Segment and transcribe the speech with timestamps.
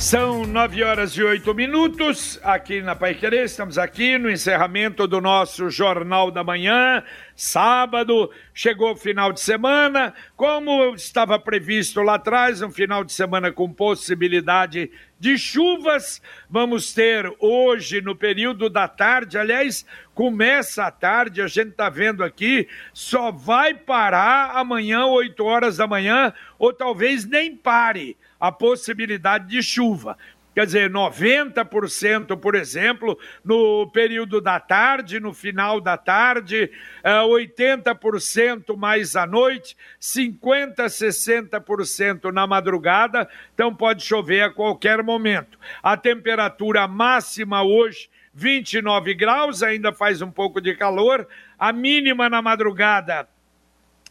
[0.00, 3.44] São nove horas e oito minutos aqui na Pai Querer.
[3.44, 7.04] Estamos aqui no encerramento do nosso Jornal da Manhã,
[7.36, 8.30] sábado.
[8.54, 13.70] Chegou o final de semana, como estava previsto lá atrás, um final de semana com
[13.70, 16.22] possibilidade de chuvas.
[16.48, 22.24] Vamos ter hoje, no período da tarde, aliás, começa a tarde, a gente está vendo
[22.24, 29.46] aqui, só vai parar amanhã, 8 horas da manhã, ou talvez nem pare a possibilidade
[29.46, 30.16] de chuva.
[30.52, 36.70] Quer dizer, 90%, por exemplo, no período da tarde, no final da tarde,
[37.04, 45.56] 80% eh, mais à noite, 50%, 60% na madrugada, então pode chover a qualquer momento.
[45.80, 52.42] A temperatura máxima hoje, 29 graus, ainda faz um pouco de calor, a mínima na
[52.42, 53.28] madrugada,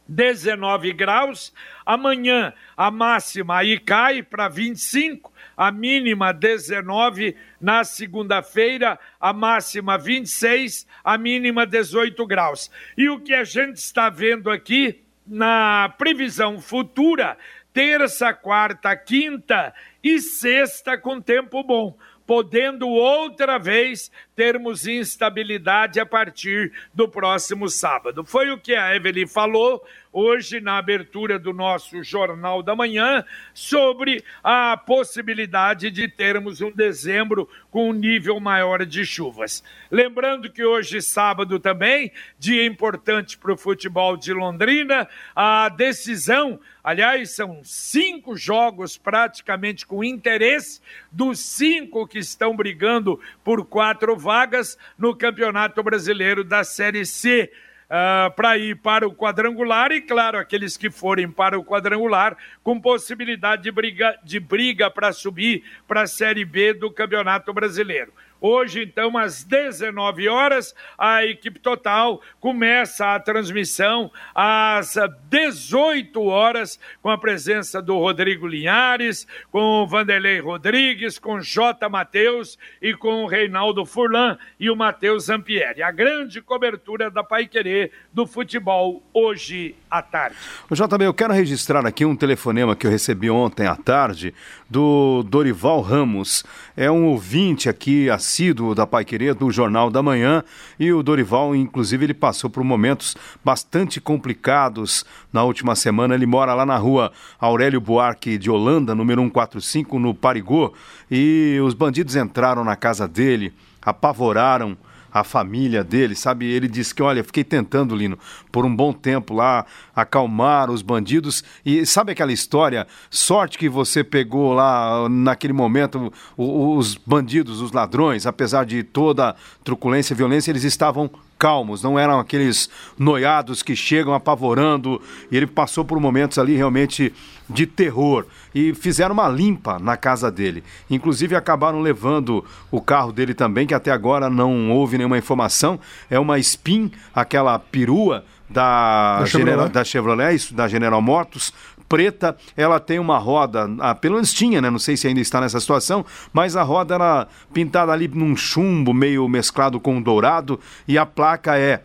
[0.09, 1.53] 19 graus.
[1.85, 7.35] Amanhã a máxima aí cai para 25, a mínima 19.
[7.61, 12.71] Na segunda-feira a máxima 26, a mínima 18 graus.
[12.97, 17.38] E o que a gente está vendo aqui na previsão futura,
[17.71, 19.73] terça, quarta, quinta
[20.03, 21.95] e sexta com tempo bom
[22.30, 28.23] podendo outra vez termos instabilidade a partir do próximo sábado.
[28.23, 34.23] Foi o que a Evelyn falou hoje na abertura do nosso Jornal da Manhã sobre
[34.43, 39.63] a possibilidade de termos um dezembro com um nível maior de chuvas.
[39.91, 47.31] Lembrando que hoje, sábado também, dia importante para o futebol de Londrina, a decisão, aliás,
[47.31, 55.16] são cinco jogos praticamente com interesse, dos cinco que estão brigando por quatro vagas no
[55.16, 57.51] Campeonato Brasileiro da Série C
[57.89, 62.38] uh, ah, para ir para o quadrangular e, claro, aqueles que forem para o quadrangular
[62.63, 68.13] com possibilidade de briga, de briga para subir para a Série B do Campeonato Brasileiro.
[68.41, 74.95] Hoje, então, às 19 horas, a equipe total começa a transmissão às
[75.29, 81.89] 18 horas, com a presença do Rodrigo Linhares, com o Vanderlei Rodrigues, com J.
[81.89, 85.83] Matheus e com o Reinaldo Furlan e o Matheus Zampieri.
[85.83, 90.38] A grande cobertura da Pai Querer do futebol hoje à tarde.
[90.72, 94.33] JB, eu quero registrar aqui um telefonema que eu recebi ontem à tarde
[94.69, 96.44] do Dorival Ramos.
[96.78, 100.44] É um ouvinte aqui assíduo da Pai Querer do Jornal da Manhã
[100.79, 105.03] e o Dorival, inclusive, ele passou por momentos bastante complicados
[105.34, 106.13] na última semana.
[106.13, 110.72] Ele mora lá na rua Aurélio Buarque de Holanda, número 145, no Parigô,
[111.09, 113.51] e os bandidos entraram na casa dele,
[113.81, 114.78] apavoraram
[115.12, 116.46] a família dele, sabe?
[116.46, 118.18] Ele disse que, olha, fiquei tentando, Lino,
[118.52, 119.66] por um bom tempo lá,
[119.96, 121.44] acalmar os bandidos.
[121.66, 122.88] E sabe aquela história?
[123.09, 130.14] Sorte que você pegou lá naquele momento os bandidos, os ladrões, apesar de toda truculência
[130.14, 135.01] e violência, eles estavam calmos, não eram aqueles noiados que chegam apavorando.
[135.31, 137.13] E ele passou por momentos ali realmente
[137.50, 140.63] de terror e fizeram uma limpa na casa dele.
[140.89, 145.79] Inclusive acabaram levando o carro dele também, que até agora não houve nenhuma informação.
[146.09, 151.53] É uma Spin, aquela perua da, Chevrolet, da, Chevrolet isso, da General Motors,
[151.87, 154.69] preta, ela tem uma roda, ah, pelo menos tinha, né?
[154.69, 158.93] Não sei se ainda está nessa situação, mas a roda era pintada ali num chumbo
[158.93, 161.81] meio mesclado com dourado e a placa é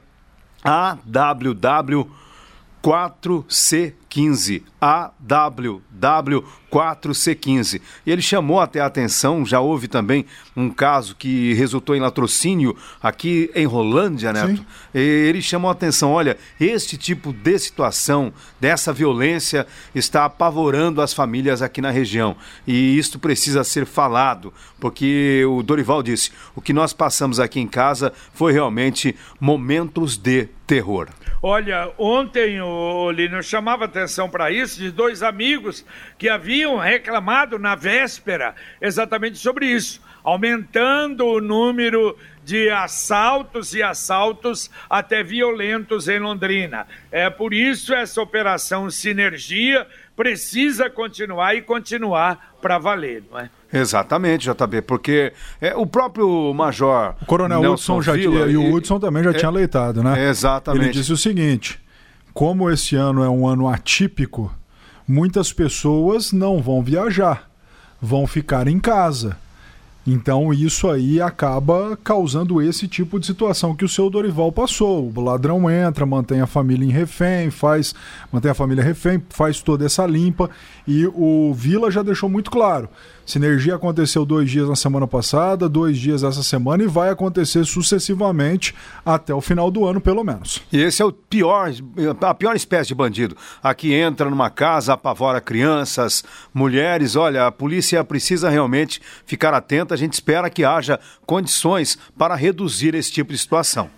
[0.62, 2.10] AWW
[4.14, 4.62] 4C15.
[4.84, 7.80] AWW4C15.
[8.04, 12.76] E ele chamou até a atenção, já houve também um caso que resultou em latrocínio
[13.02, 14.58] aqui em Rolândia, Neto.
[14.58, 14.66] Sim.
[14.94, 18.30] Ele chamou a atenção, olha, este tipo de situação,
[18.60, 22.36] dessa violência, está apavorando as famílias aqui na região.
[22.66, 27.66] E isto precisa ser falado, porque o Dorival disse, o que nós passamos aqui em
[27.66, 31.08] casa foi realmente momentos de terror.
[31.42, 35.84] Olha, ontem o Lino chamava atenção para isso de dois amigos
[36.18, 44.70] que haviam reclamado na véspera exatamente sobre isso, aumentando o número de assaltos e assaltos
[44.88, 46.86] até violentos em Londrina.
[47.10, 49.86] É por isso essa operação Sinergia
[50.16, 53.50] precisa continuar e continuar para valer, não é?
[53.72, 57.16] Exatamente, JB, porque é, o próprio Major.
[57.20, 60.02] O Coronel Nelson Hudson já Villa, tinha, e o Hudson também já é, tinha leitado,
[60.02, 60.28] né?
[60.28, 60.84] Exatamente.
[60.84, 61.80] Ele disse o seguinte:
[62.34, 64.52] como esse ano é um ano atípico,
[65.06, 67.48] muitas pessoas não vão viajar,
[68.02, 69.38] vão ficar em casa.
[70.06, 75.10] Então isso aí acaba causando esse tipo de situação que o seu Dorival passou.
[75.14, 77.94] O ladrão entra, mantém a família em refém, faz,
[78.30, 80.50] mantém a família refém, faz toda essa limpa
[80.86, 82.88] e o Vila já deixou muito claro.
[83.26, 88.74] Sinergia aconteceu dois dias na semana passada, dois dias essa semana e vai acontecer sucessivamente
[89.04, 90.60] até o final do ano, pelo menos.
[90.70, 91.70] E esse é o pior,
[92.20, 93.34] a pior espécie de bandido.
[93.62, 96.22] Aqui entra numa casa, apavora crianças,
[96.52, 97.16] mulheres.
[97.16, 99.93] Olha, a polícia precisa realmente ficar atenta.
[99.94, 103.90] A gente espera que haja condições para reduzir esse tipo de situação.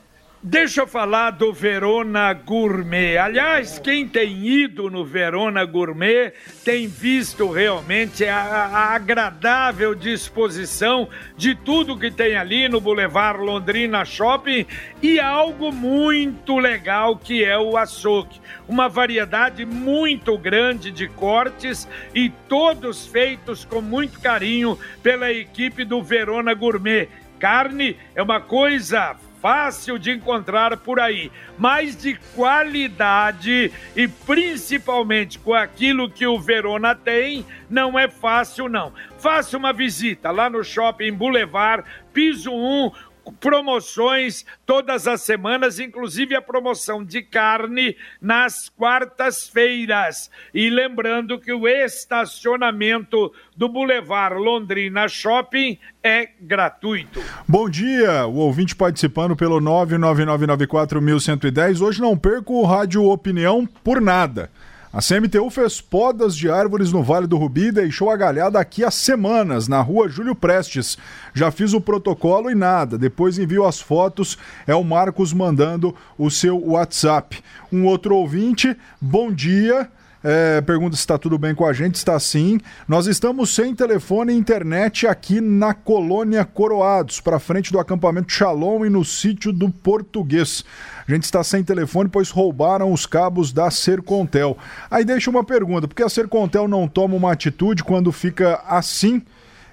[0.49, 3.19] Deixa eu falar do Verona Gourmet.
[3.19, 6.35] Aliás, quem tem ido no Verona Gourmet
[6.65, 14.05] tem visto realmente a, a, agradável disposição de tudo que tem ali no Boulevard Londrina
[14.05, 14.65] Shopping
[15.03, 18.41] e algo muito legal que é o açougue.
[18.69, 26.01] Uma variedade muito grande de cortes e todos feitos com muito carinho pela equipe do
[26.01, 27.09] Verona Gourmet.
[27.41, 35.55] Carne é uma coisa fácil de encontrar por aí, mas de qualidade e principalmente com
[35.55, 38.93] aquilo que o Verona tem, não é fácil não.
[39.19, 42.91] Faça uma visita lá no Shopping Boulevard, piso 1,
[43.33, 50.29] promoções todas as semanas, inclusive a promoção de carne nas quartas-feiras.
[50.53, 57.23] E lembrando que o estacionamento do Boulevard Londrina Shopping é gratuito.
[57.49, 61.81] Bom dia, o ouvinte participando pelo 99994110.
[61.81, 64.51] Hoje não perco o Rádio Opinião por nada.
[64.97, 68.83] A CMTU fez podas de árvores no Vale do Rubi e deixou a galhada aqui
[68.83, 70.97] há semanas, na rua Júlio Prestes.
[71.35, 72.97] Já fiz o protocolo e nada.
[72.97, 74.39] Depois envio as fotos.
[74.67, 77.45] É o Marcos mandando o seu WhatsApp.
[77.71, 79.87] Um outro ouvinte, bom dia.
[80.29, 81.95] É, pergunta se está tudo bem com a gente.
[81.95, 82.59] Está sim.
[82.89, 88.85] Nós estamos sem telefone e internet aqui na colônia Coroados, para frente do acampamento Shalom
[88.85, 90.65] e no sítio do Português.
[91.07, 94.59] A gente está sem telefone, pois roubaram os cabos da Sercontel.
[94.91, 99.23] Aí deixa uma pergunta: por que a Sercontel não toma uma atitude quando fica assim?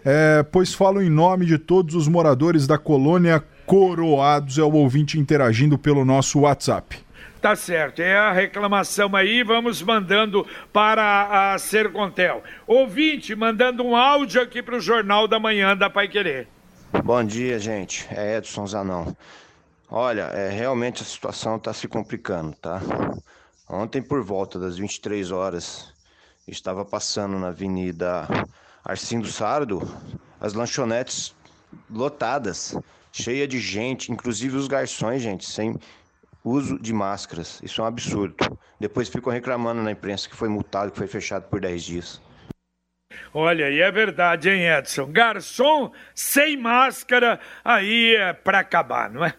[0.06, 5.18] É, pois falo em nome de todos os moradores da colônia Coroados, é o ouvinte
[5.18, 7.00] interagindo pelo nosso WhatsApp.
[7.44, 12.42] Tá certo, é a reclamação aí, vamos mandando para a Sercontel.
[12.66, 16.48] Ouvinte, mandando um áudio aqui para o Jornal da Manhã da Pai Querer.
[17.04, 18.08] Bom dia, gente.
[18.10, 19.14] É Edson Zanão.
[19.92, 22.82] Olha, é, realmente a situação está se complicando, tá?
[23.70, 25.94] Ontem, por volta das 23 horas,
[26.48, 28.26] estava passando na Avenida
[28.86, 29.82] Arcindo Sardo
[30.40, 31.36] as lanchonetes
[31.92, 32.74] lotadas,
[33.12, 35.78] cheia de gente, inclusive os garçons, gente, sem
[36.44, 37.62] uso de máscaras.
[37.64, 38.36] Isso é um absurdo.
[38.80, 42.22] Depois ficam reclamando na imprensa que foi multado, que foi fechado por 10 dias.
[43.34, 45.12] Olha, e é verdade, hein, Edson?
[45.12, 49.34] Garçom sem máscara, aí é para acabar, não é?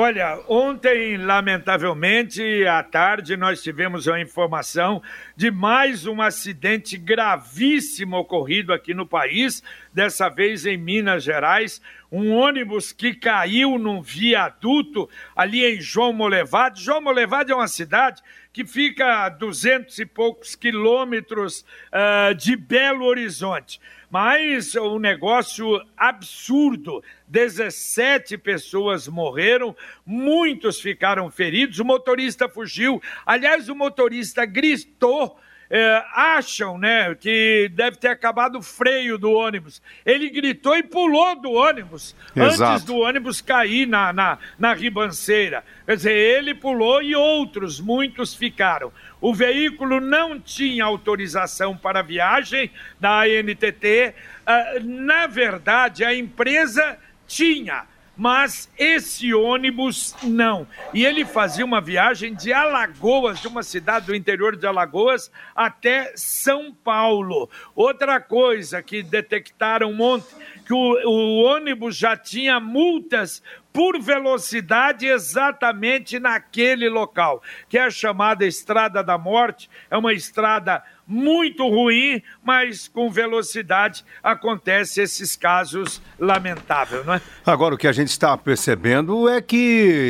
[0.00, 5.02] Olha, ontem, lamentavelmente, à tarde, nós tivemos a informação
[5.34, 9.60] de mais um acidente gravíssimo ocorrido aqui no país,
[9.92, 11.82] dessa vez em Minas Gerais.
[12.12, 16.80] Um ônibus que caiu num viaduto ali em João Molevade.
[16.80, 23.04] João Molevade é uma cidade que fica a duzentos e poucos quilômetros uh, de Belo
[23.04, 23.80] Horizonte.
[24.10, 27.02] Mas um negócio absurdo.
[27.26, 33.02] 17 pessoas morreram, muitos ficaram feridos, o motorista fugiu.
[33.26, 35.38] Aliás, o motorista gritou
[35.70, 39.82] é, acham né, que deve ter acabado o freio do ônibus.
[40.04, 42.72] Ele gritou e pulou do ônibus Exato.
[42.72, 45.62] antes do ônibus cair na, na, na ribanceira.
[45.84, 48.92] Quer dizer, ele pulou e outros, muitos ficaram.
[49.20, 54.14] O veículo não tinha autorização para viagem da ANTT.
[54.46, 57.84] Uh, na verdade, a empresa tinha
[58.18, 60.66] mas esse ônibus não.
[60.92, 66.12] E ele fazia uma viagem de Alagoas, de uma cidade do interior de Alagoas, até
[66.16, 67.48] São Paulo.
[67.76, 70.34] Outra coisa que detectaram ontem,
[70.66, 73.40] que o, o ônibus já tinha multas
[73.72, 80.82] por velocidade exatamente naquele local, que é a chamada Estrada da Morte, é uma estrada
[81.08, 87.22] muito ruim, mas com velocidade acontece esses casos lamentáveis, não é?
[87.46, 89.56] Agora o que a gente está percebendo é que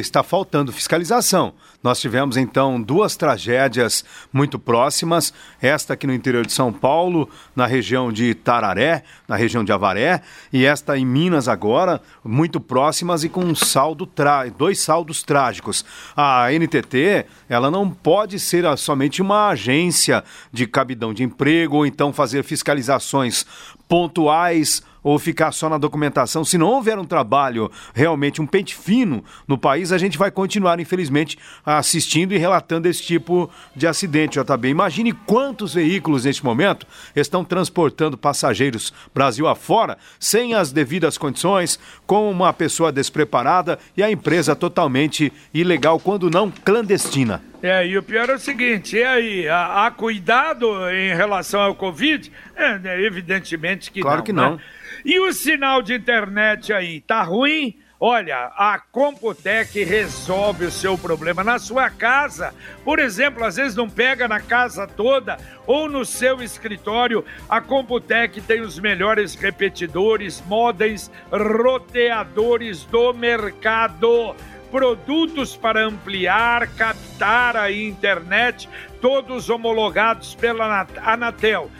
[0.00, 1.54] está faltando fiscalização.
[1.80, 5.32] Nós tivemos então duas tragédias muito próximas,
[5.62, 10.22] esta aqui no interior de São Paulo, na região de Tararé, na região de Avaré,
[10.52, 14.10] e esta em Minas agora, muito próximas e com um saldo
[14.56, 15.84] dois saldos trágicos.
[16.16, 22.12] A NTT, ela não pode ser somente uma agência de cabidão de emprego ou então
[22.12, 23.46] fazer fiscalizações
[23.88, 26.44] pontuais ou ficar só na documentação.
[26.44, 30.80] Se não houver um trabalho realmente, um pente fino no país, a gente vai continuar,
[30.80, 34.68] infelizmente, assistindo e relatando esse tipo de acidente, JB.
[34.68, 42.30] Imagine quantos veículos neste momento estão transportando passageiros Brasil afora sem as devidas condições, com
[42.30, 47.42] uma pessoa despreparada e a empresa totalmente ilegal, quando não clandestina.
[47.62, 52.30] É, e o pior é o seguinte, e aí, há, cuidado em relação ao Covid?
[52.54, 54.24] É, né, evidentemente que claro não.
[54.24, 54.56] que não.
[54.56, 54.62] Né?
[55.04, 57.76] E o sinal de internet aí, tá ruim?
[58.00, 62.54] Olha, a Computec resolve o seu problema na sua casa.
[62.84, 65.36] Por exemplo, às vezes não pega na casa toda
[65.66, 67.24] ou no seu escritório.
[67.48, 74.36] A Computec tem os melhores repetidores, modems, roteadores do mercado
[74.70, 78.68] produtos para ampliar, captar a internet,
[79.00, 81.70] todos homologados pela Anatel.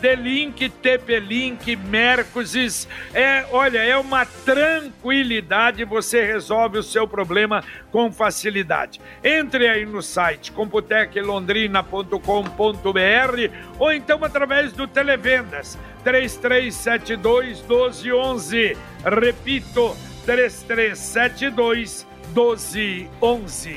[0.00, 2.88] D-Link, TP-Link, Mercosis.
[3.14, 9.00] É, olha, é uma tranquilidade, você resolve o seu problema com facilidade.
[9.22, 12.18] Entre aí no site computeclondrina.com.br
[13.78, 18.76] ou então através do Televendas 3372 1211.
[19.04, 22.09] Repito, 3372 1211.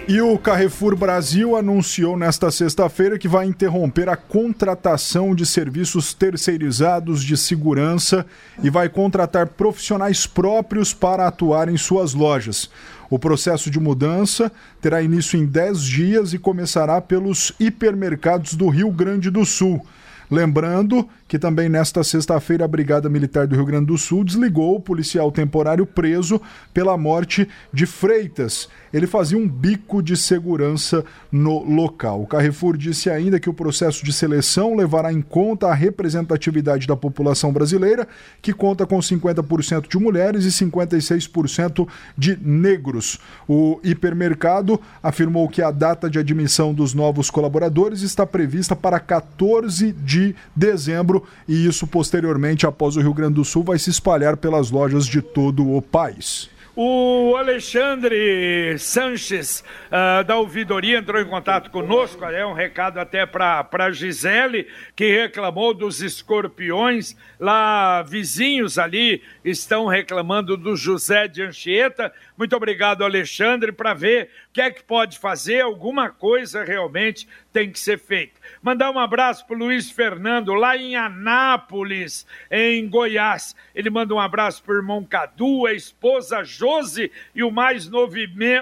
[0.08, 7.24] E o Carrefour Brasil anunciou nesta sexta-feira que vai interromper a contratação de serviços terceirizados
[7.24, 8.26] de segurança
[8.62, 12.70] e vai contratar profissionais próprios para atuar em suas lojas.
[13.10, 18.92] O processo de mudança terá início em 10 dias e começará pelos hipermercados do Rio
[18.92, 19.86] Grande do Sul.
[20.30, 24.80] Lembrando que também nesta sexta-feira a Brigada Militar do Rio Grande do Sul desligou o
[24.80, 26.40] policial temporário preso
[26.72, 28.70] pela morte de Freitas.
[28.94, 32.22] Ele fazia um bico de segurança no local.
[32.22, 36.96] O Carrefour disse ainda que o processo de seleção levará em conta a representatividade da
[36.96, 38.08] população brasileira,
[38.40, 43.20] que conta com 50% de mulheres e 56% de negros.
[43.50, 49.94] O hipermercado afirmou que a data de admissão dos novos colaboradores está prevista para 14
[49.94, 54.72] de dezembro e isso posteriormente, após o Rio Grande do Sul, vai se espalhar pelas
[54.72, 56.50] lojas de todo o país.
[56.76, 62.26] O Alexandre Sanches, uh, da ouvidoria, entrou em contato conosco.
[62.26, 67.16] É um recado até para Gisele, que reclamou dos escorpiões.
[67.40, 72.12] Lá, vizinhos ali estão reclamando do José de Anchieta.
[72.36, 75.62] Muito obrigado, Alexandre, para ver que é que pode fazer.
[75.62, 78.40] Alguma coisa realmente tem que ser feita.
[78.62, 83.56] Mandar um abraço para o Luiz Fernando, lá em Anápolis, em Goiás.
[83.74, 88.14] Ele manda um abraço para o irmão Cadu, a esposa Josi e o mais novo,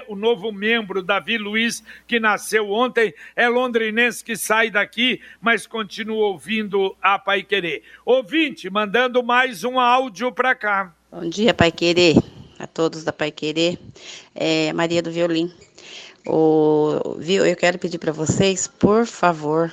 [0.08, 3.12] o novo membro, Davi Luiz, que nasceu ontem.
[3.36, 7.82] É londrinense que sai daqui, mas continua ouvindo a Pai Querer.
[8.04, 10.94] Ouvinte, mandando mais um áudio para cá.
[11.10, 12.16] Bom dia, Pai Querer
[12.62, 13.76] a todos da Pai Querer,
[14.36, 15.52] é, Maria do Violim.
[16.26, 19.72] O, viu, eu quero pedir para vocês, por favor,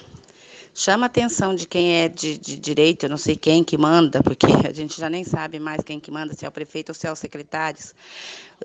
[0.73, 4.23] chama a atenção de quem é de, de, direito, eu não sei quem que manda,
[4.23, 6.95] porque a gente já nem sabe mais quem que manda, se é o prefeito ou
[6.95, 7.93] se é os secretários.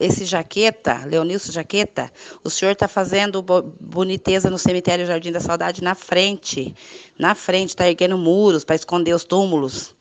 [0.01, 2.11] Esse Jaqueta, Leonilson Jaqueta,
[2.43, 6.75] o senhor está fazendo boniteza no cemitério Jardim da Saudade na frente,
[7.19, 9.95] na frente, está erguendo muros para esconder os túmulos.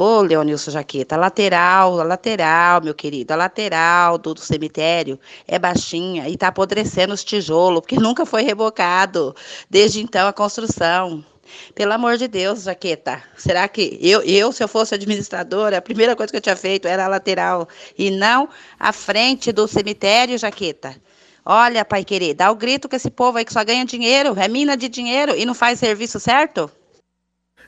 [0.00, 5.58] Ô, Leonilson Jaqueta, a lateral, a lateral, meu querido, a lateral do, do cemitério é
[5.58, 9.34] baixinha e está apodrecendo os tijolos, porque nunca foi rebocado
[9.68, 11.24] desde então a construção.
[11.74, 16.14] Pelo amor de Deus, Jaqueta, será que eu, eu, se eu fosse administradora, a primeira
[16.14, 17.66] coisa que eu tinha feito era a lateral
[17.98, 20.94] e não a frente do cemitério, Jaqueta?
[21.44, 24.46] Olha, pai querer, dá o grito que esse povo aí que só ganha dinheiro, é
[24.46, 26.70] mina de dinheiro e não faz serviço certo?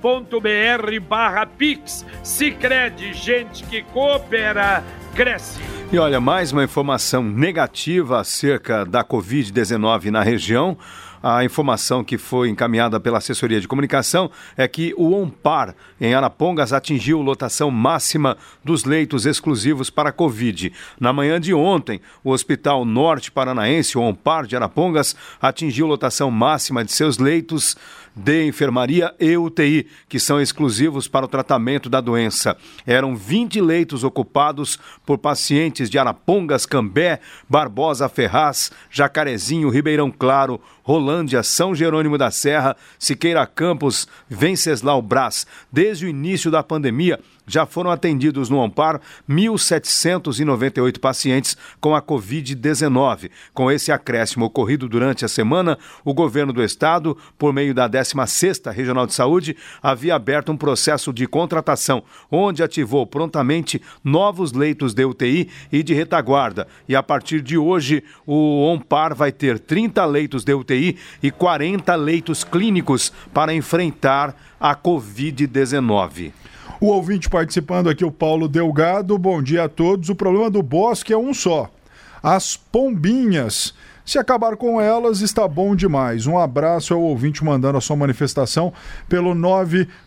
[0.00, 2.04] cicred.com.br barra Pix.
[2.22, 4.82] Cicred, gente que coopera,
[5.14, 5.60] cresce.
[5.92, 10.76] E olha, mais uma informação negativa acerca da Covid-19 na região.
[11.22, 16.72] A informação que foi encaminhada pela assessoria de comunicação é que o OMPAR em Arapongas
[16.72, 20.72] atingiu lotação máxima dos leitos exclusivos para Covid.
[20.98, 26.82] Na manhã de ontem, o Hospital Norte Paranaense, o OMPAR de Arapongas, atingiu lotação máxima
[26.82, 27.76] de seus leitos
[28.14, 32.56] de enfermaria e UTI, que são exclusivos para o tratamento da doença.
[32.86, 40.60] Eram 20 leitos ocupados por pacientes de Arapongas, Cambé, Barbosa, Ferraz, Jacarezinho, Ribeirão Claro,
[41.10, 45.44] Rolândia, São Jerônimo da Serra, Siqueira Campos, Venceslau Brás.
[45.72, 47.18] Desde o início da pandemia,
[47.50, 53.30] já foram atendidos no Amparo 1.798 pacientes com a Covid-19.
[53.52, 58.72] Com esse acréscimo ocorrido durante a semana, o governo do estado, por meio da 16ª
[58.72, 65.04] Regional de Saúde, havia aberto um processo de contratação, onde ativou prontamente novos leitos de
[65.04, 66.68] UTI e de retaguarda.
[66.88, 71.94] E a partir de hoje, o OMPAR vai ter 30 leitos de UTI e 40
[71.96, 76.32] leitos clínicos para enfrentar a Covid-19.
[76.80, 79.18] O ouvinte participando aqui, o Paulo Delgado.
[79.18, 80.08] Bom dia a todos.
[80.08, 81.70] O problema do bosque é um só:
[82.22, 83.74] as pombinhas.
[84.02, 86.26] Se acabar com elas, está bom demais.
[86.26, 88.72] Um abraço ao ouvinte mandando a sua manifestação
[89.10, 89.34] pelo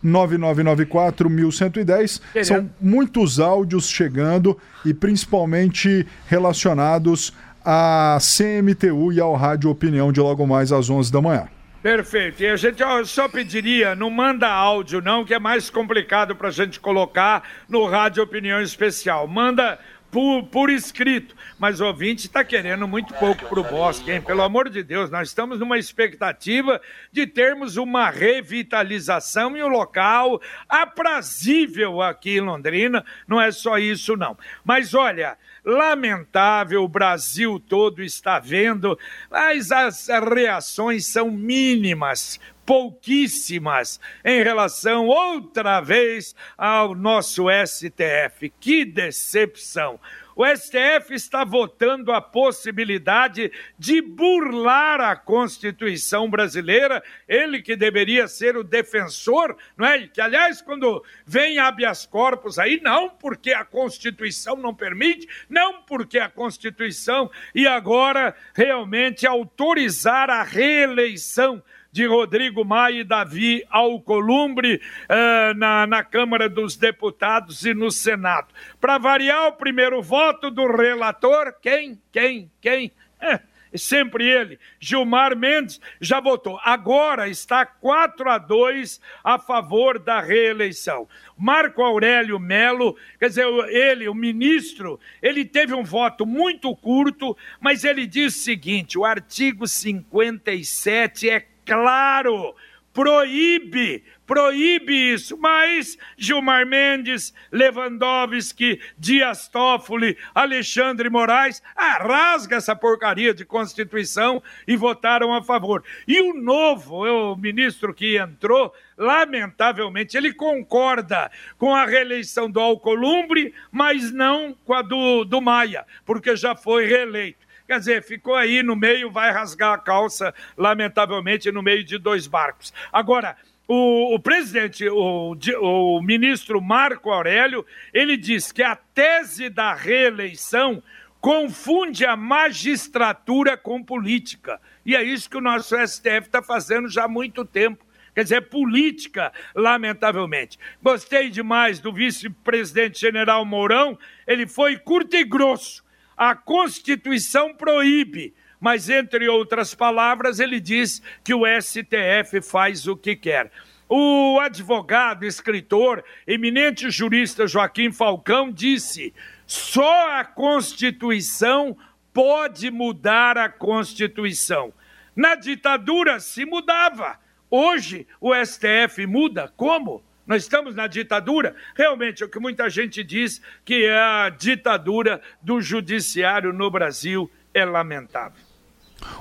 [0.04, 2.20] 99994-1110.
[2.44, 7.32] São muitos áudios chegando e principalmente relacionados
[7.64, 11.48] à CMTU e ao Rádio Opinião de logo mais às 11 da manhã.
[11.84, 12.42] Perfeito.
[12.42, 16.52] E a gente só pediria, não manda áudio não, que é mais complicado para a
[16.52, 19.28] gente colocar no Rádio Opinião Especial.
[19.28, 19.78] Manda
[20.10, 21.36] por, por escrito.
[21.60, 24.22] Mas o ouvinte está querendo muito pouco para o Bosque, hein?
[24.22, 26.80] Pelo amor de Deus, nós estamos numa expectativa
[27.12, 33.04] de termos uma revitalização em um local aprazível aqui em Londrina.
[33.28, 34.38] Não é só isso, não.
[34.64, 38.98] Mas olha, lamentável, o Brasil todo está vendo,
[39.30, 48.52] mas as reações são mínimas, pouquíssimas em relação outra vez ao nosso STF.
[48.60, 50.00] Que decepção!
[50.36, 58.58] O STF está votando a possibilidade de burlar a Constituição brasileira, ele que deveria ser
[58.58, 60.08] o defensor, não é?
[60.08, 66.20] Que, aliás, quando vem habeas corpus aí, não porque a Constituição não permite, não porque
[66.20, 71.64] a Constituição, e agora realmente autorizar a reeleição
[71.94, 78.48] de Rodrigo Maia e Davi Alcolumbre uh, na, na Câmara dos Deputados e no Senado.
[78.82, 82.02] Para variar o primeiro voto do relator, quem?
[82.12, 82.52] Quem?
[82.60, 82.92] Quem?
[83.22, 83.40] É,
[83.76, 86.60] sempre ele, Gilmar Mendes, já votou.
[86.64, 91.08] Agora está 4 a 2 a favor da reeleição.
[91.38, 97.84] Marco Aurélio Melo, quer dizer, ele, o ministro, ele teve um voto muito curto, mas
[97.84, 102.56] ele diz o seguinte: o artigo 57 é claro
[102.94, 105.36] proíbe, proíbe isso.
[105.38, 114.76] Mas Gilmar Mendes, Lewandowski, Dias Toffoli, Alexandre Moraes, ah, rasga essa porcaria de Constituição e
[114.76, 115.84] votaram a favor.
[116.08, 123.54] E o novo, o ministro que entrou, lamentavelmente, ele concorda com a reeleição do Alcolumbre,
[123.72, 127.43] mas não com a do, do Maia, porque já foi reeleito.
[127.66, 132.28] Quer dizer, ficou aí no meio, vai rasgar a calça, lamentavelmente, no meio de dois
[132.28, 132.74] barcos.
[132.92, 139.74] Agora, o, o, presidente, o, o, ministro Marco Aurélio, ele diz que a tese da
[139.74, 140.84] reeleição
[141.22, 144.60] confunde a magistratura com política.
[144.86, 147.86] E é isso que o nosso STF está fazendo já há muito tempo.
[148.14, 150.60] Quer dizer, política, lamentavelmente.
[150.82, 153.98] Gostei demais do vice-presidente general Mourão,
[154.28, 155.84] ele foi curto e grosso
[156.30, 163.16] a Constituição proíbe, mas, entre outras palavras, ele diz que o STF faz o que
[163.16, 163.52] quer.
[163.90, 169.14] O advogado, escritor, eminente jurista Joaquim Falcão disse:
[169.46, 171.78] só a Constituição
[172.14, 174.74] pode mudar a Constituição.
[175.16, 177.20] Na ditadura se mudava.
[177.52, 179.52] Hoje o STF muda.
[179.56, 180.04] Como?
[180.26, 181.54] Nós estamos na ditadura?
[181.76, 187.30] Realmente, é o que muita gente diz que é a ditadura do judiciário no Brasil
[187.54, 188.42] é lamentável.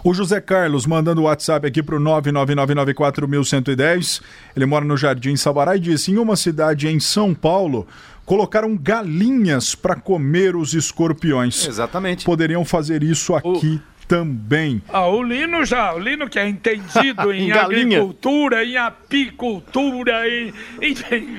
[0.04, 4.22] O José Carlos mandando o WhatsApp aqui para o 999941110.
[4.54, 7.84] Ele mora no Jardim Sabará e disse: em uma cidade em São Paulo,
[8.24, 11.66] colocaram galinhas para comer os escorpiões.
[11.66, 12.24] Exatamente.
[12.24, 14.82] Poderiam fazer isso aqui o também.
[14.90, 20.52] Ah, o Lino já, o Lino que é entendido em, em agricultura, em apicultura, em,
[20.82, 21.38] em, em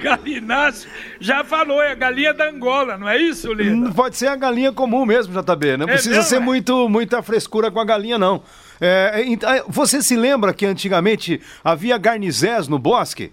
[1.19, 3.93] já falou, é a galinha da Angola, não é isso, Lino?
[3.93, 6.39] Pode ser a galinha comum mesmo, JB, não é precisa mesmo, ser é?
[6.39, 8.41] muito, muita frescura com a galinha, não.
[8.81, 13.31] É, é você se lembra que antigamente havia garnizés no bosque?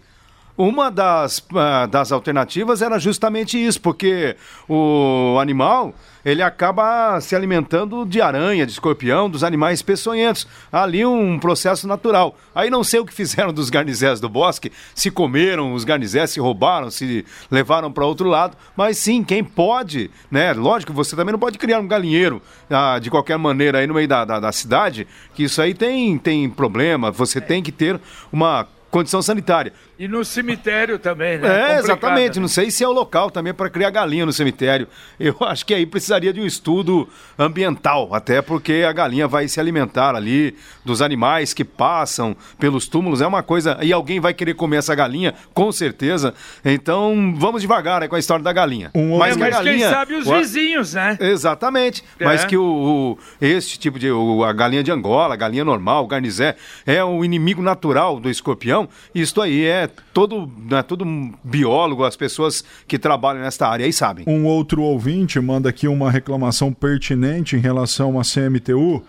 [0.61, 4.37] Uma das, uh, das alternativas era justamente isso, porque
[4.69, 10.47] o animal ele acaba se alimentando de aranha, de escorpião, dos animais peçonhentos.
[10.71, 12.37] Ali um processo natural.
[12.55, 16.41] Aí não sei o que fizeram dos garnizés do bosque, se comeram os garnizés, se
[16.41, 20.53] roubaram, se levaram para outro lado, mas sim, quem pode, né?
[20.53, 24.07] Lógico, você também não pode criar um galinheiro ah, de qualquer maneira aí no meio
[24.07, 27.99] da, da, da cidade, que isso aí tem, tem problema, você tem que ter
[28.31, 29.73] uma condição sanitária.
[29.99, 31.75] E no cemitério também, né?
[31.75, 32.37] É, exatamente.
[32.37, 32.41] Né?
[32.41, 34.89] Não sei se é o local também para criar galinha no cemitério.
[35.19, 39.61] Eu acho que aí precisaria de um estudo ambiental, até porque a galinha vai se
[39.61, 43.21] alimentar ali dos animais que passam pelos túmulos.
[43.21, 43.79] É uma coisa.
[43.83, 46.35] E alguém vai querer comer essa galinha, com certeza.
[46.65, 48.91] Então, vamos devagar aí com a história da galinha.
[48.95, 51.19] Um mas, mas galinha, quem sabe os vizinhos, né?
[51.21, 52.03] Exatamente.
[52.19, 52.25] É.
[52.25, 54.11] Mas que o, o, esse tipo de.
[54.11, 58.31] O, a galinha de Angola, a galinha normal, o garnizé, é o inimigo natural do
[58.31, 58.80] escorpião.
[59.15, 61.05] Isto aí é todo, né, todo
[61.43, 64.25] biólogo, as pessoas que trabalham nesta área aí sabem.
[64.27, 69.03] Um outro ouvinte manda aqui uma reclamação pertinente em relação à CMTU.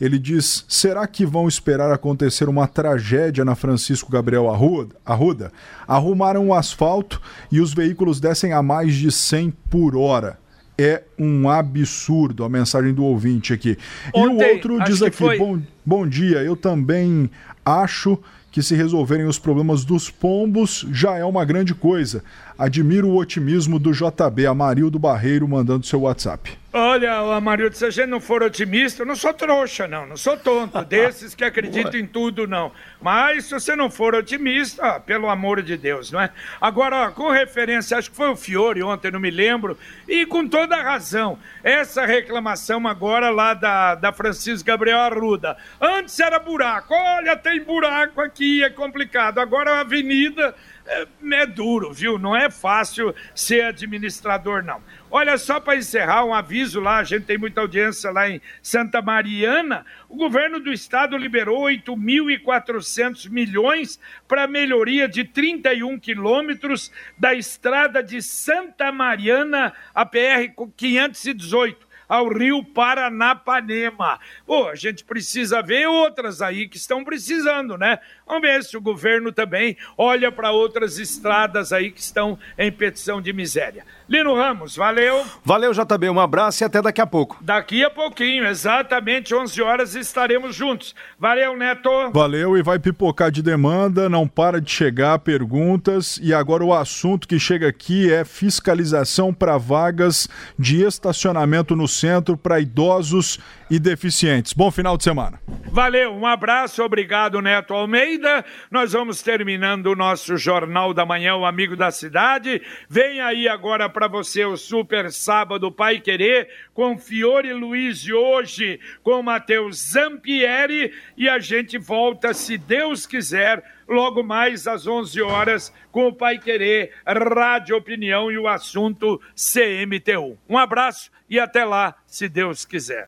[0.00, 4.94] Ele diz: será que vão esperar acontecer uma tragédia na Francisco Gabriel Arruda?
[5.04, 5.52] Arruda?
[5.86, 10.38] Arrumaram o asfalto e os veículos descem a mais de 100 por hora.
[10.78, 13.78] É um absurdo a mensagem do ouvinte aqui.
[14.12, 15.38] Ontem, e o outro diz aqui: foi...
[15.38, 17.30] bom, bom dia, eu também
[17.64, 18.18] acho
[18.56, 22.24] que se resolverem os problemas dos pombos já é uma grande coisa.
[22.58, 26.56] Admiro o otimismo do JB, Amarildo Barreiro, mandando seu WhatsApp.
[26.78, 30.36] Olha, Amarildo, se a gente não for otimista, eu não sou trouxa, não, não sou
[30.36, 32.70] tonto, desses que acreditam em tudo, não.
[33.00, 36.28] Mas se você não for otimista, pelo amor de Deus, não é?
[36.60, 40.76] Agora, com referência, acho que foi o Fiore ontem, não me lembro, e com toda
[40.76, 45.56] a razão, essa reclamação agora lá da, da Francisco Gabriel Arruda.
[45.80, 49.38] Antes era buraco, olha, tem buraco aqui, é complicado.
[49.38, 50.54] Agora a avenida
[50.86, 52.18] é, é duro, viu?
[52.18, 54.82] Não é fácil ser administrador, não.
[55.10, 59.00] Olha, só para encerrar, um aviso lá, a gente tem muita audiência lá em Santa
[59.00, 59.84] Mariana.
[60.08, 68.20] O governo do estado liberou 8.400 milhões para melhoria de 31 quilômetros da estrada de
[68.20, 74.18] Santa Mariana, a PR 518 ao rio Paranapanema.
[74.46, 77.98] Pô, a gente precisa ver outras aí que estão precisando, né?
[78.26, 83.20] Vamos ver se o governo também olha para outras estradas aí que estão em petição
[83.20, 83.84] de miséria.
[84.08, 85.24] Lino Ramos, valeu.
[85.44, 87.36] Valeu, JB, um abraço e até daqui a pouco.
[87.40, 90.94] Daqui a pouquinho, exatamente 11 horas estaremos juntos.
[91.18, 91.90] Valeu, Neto.
[92.12, 97.26] Valeu e vai pipocar de demanda, não para de chegar perguntas e agora o assunto
[97.26, 104.52] que chega aqui é fiscalização para vagas de estacionamento no centro para idosos e deficientes.
[104.52, 105.40] Bom final de semana.
[105.70, 108.44] Valeu, um abraço, obrigado, Neto Almeida.
[108.70, 112.62] Nós vamos terminando o nosso Jornal da Manhã, o Amigo da Cidade.
[112.88, 119.22] Vem aí agora para você o Super Sábado Pai Querer com Fiore Luiz hoje, com
[119.22, 126.08] Matheus Zampieri e a gente volta, se Deus quiser, logo mais às 11 horas com
[126.08, 130.36] o Pai Querer, Rádio Opinião e o assunto CMTU.
[130.46, 133.06] Um abraço e até lá, se Deus quiser.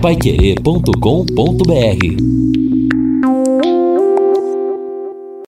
[0.00, 2.49] Paiquerê.com.br